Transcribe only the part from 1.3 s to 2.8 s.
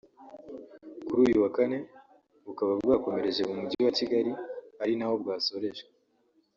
wa Kane bukaba